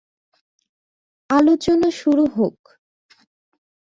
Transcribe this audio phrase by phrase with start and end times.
[1.29, 2.57] আলোচনা শুরু হোক।